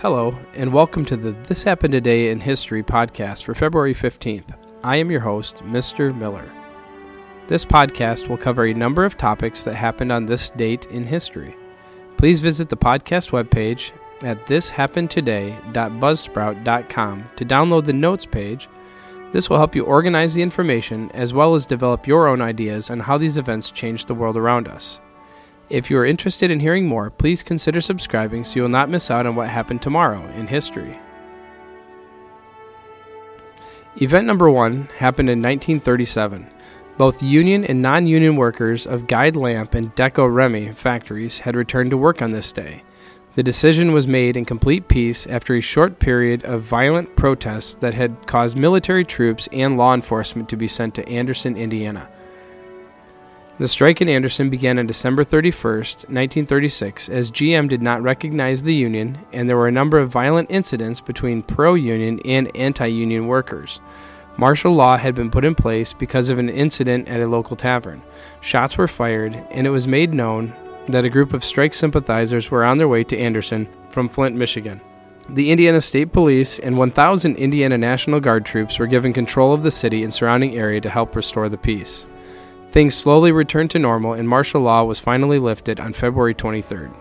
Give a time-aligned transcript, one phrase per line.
[0.00, 4.56] Hello, and welcome to the This Happened Today in History podcast for February 15th.
[4.82, 6.16] I am your host, Mr.
[6.16, 6.50] Miller.
[7.48, 11.54] This podcast will cover a number of topics that happened on this date in history.
[12.16, 13.92] Please visit the podcast webpage
[14.22, 18.70] at thishappenedtoday.buzzsprout.com to download the notes page.
[19.32, 23.00] This will help you organize the information as well as develop your own ideas on
[23.00, 24.98] how these events changed the world around us.
[25.70, 29.08] If you are interested in hearing more, please consider subscribing so you will not miss
[29.08, 30.98] out on what happened tomorrow in history.
[34.02, 36.50] Event number one happened in 1937.
[36.98, 41.90] Both union and non union workers of Guide Lamp and Delco Remy factories had returned
[41.90, 42.82] to work on this day.
[43.34, 47.94] The decision was made in complete peace after a short period of violent protests that
[47.94, 52.08] had caused military troops and law enforcement to be sent to Anderson, Indiana.
[53.60, 58.74] The strike in Anderson began on December 31, 1936, as GM did not recognize the
[58.74, 63.26] union, and there were a number of violent incidents between pro union and anti union
[63.26, 63.78] workers.
[64.38, 68.00] Martial law had been put in place because of an incident at a local tavern.
[68.40, 70.54] Shots were fired, and it was made known
[70.88, 74.80] that a group of strike sympathizers were on their way to Anderson from Flint, Michigan.
[75.28, 79.70] The Indiana State Police and 1,000 Indiana National Guard troops were given control of the
[79.70, 82.06] city and surrounding area to help restore the peace.
[82.72, 86.94] Things slowly returned to normal, and martial law was finally lifted on February 23rd.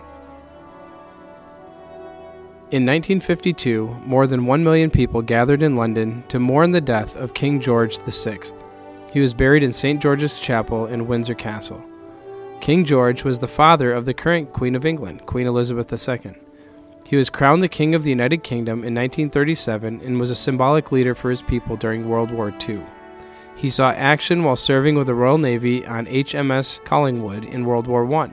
[2.72, 7.34] In 1952, more than 1 million people gathered in London to mourn the death of
[7.34, 8.39] King George VI.
[9.11, 10.02] He was buried in St.
[10.02, 11.83] George's Chapel in Windsor Castle.
[12.61, 16.33] King George was the father of the current Queen of England, Queen Elizabeth II.
[17.06, 20.92] He was crowned the King of the United Kingdom in 1937 and was a symbolic
[20.92, 22.83] leader for his people during World War II.
[23.59, 28.09] He saw action while serving with the Royal Navy on HMS Collingwood in World War
[28.15, 28.31] I.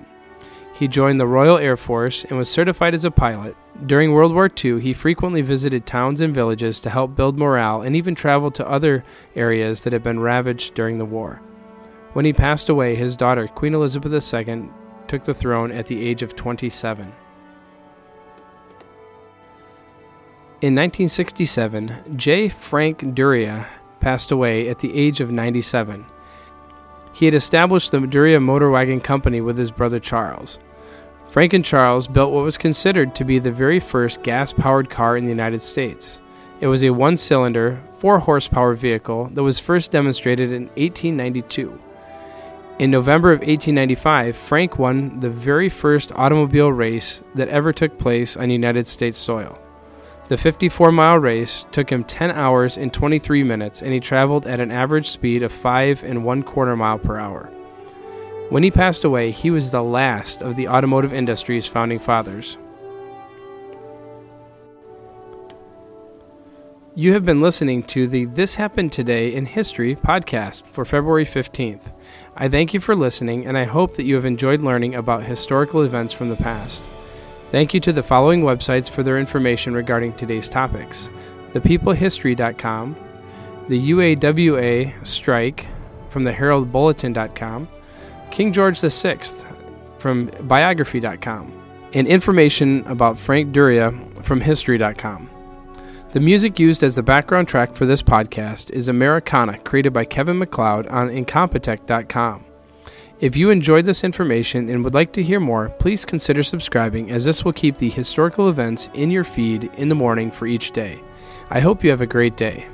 [0.72, 3.56] He joined the Royal Air Force and was certified as a pilot.
[3.86, 7.96] During World War II, he frequently visited towns and villages to help build morale and
[7.96, 9.02] even traveled to other
[9.34, 11.42] areas that had been ravaged during the war.
[12.12, 14.68] When he passed away, his daughter, Queen Elizabeth II,
[15.08, 17.12] took the throne at the age of 27.
[20.62, 22.48] In 1967, J.
[22.48, 23.66] Frank Duryea
[24.00, 26.06] passed away at the age of 97.
[27.12, 30.58] He had established the Duryea Motor Wagon Company with his brother Charles.
[31.28, 35.16] Frank and Charles built what was considered to be the very first gas powered car
[35.16, 36.20] in the United States.
[36.60, 41.80] It was a one cylinder, 4 horsepower vehicle that was first demonstrated in 1892.
[42.78, 48.36] In November of 1895, Frank won the very first automobile race that ever took place
[48.36, 49.58] on United States soil.
[50.28, 54.58] The 54 mile race took him 10 hours and 23 minutes, and he traveled at
[54.58, 57.48] an average speed of 5 and 1 quarter mile per hour.
[58.50, 62.56] When he passed away, he was the last of the automotive industry's founding fathers.
[66.96, 71.92] You have been listening to the This Happened Today in History podcast for February 15th.
[72.36, 75.82] I thank you for listening, and I hope that you have enjoyed learning about historical
[75.82, 76.82] events from the past.
[77.50, 81.10] Thank you to the following websites for their information regarding today's topics
[81.54, 82.96] thepeoplehistory.com,
[83.68, 85.68] the UAWA strike
[86.10, 87.68] from the heraldbulletin.com,
[88.30, 89.18] King George VI
[89.98, 91.52] from biography.com,
[91.94, 93.92] and information about Frank Duryea
[94.22, 95.30] from history.com.
[96.12, 100.38] The music used as the background track for this podcast is Americana, created by Kevin
[100.38, 102.44] MacLeod on Incompetech.com.
[103.18, 107.24] If you enjoyed this information and would like to hear more, please consider subscribing as
[107.24, 111.00] this will keep the historical events in your feed in the morning for each day.
[111.48, 112.68] I hope you have a great day.